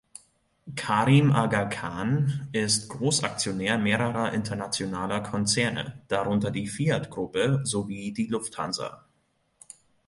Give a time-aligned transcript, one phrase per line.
[0.75, 9.05] Karim Aga Khan ist Großaktionär mehrerer internationaler Konzerne, darunter die Fiat-Gruppe sowie die Lufthansa.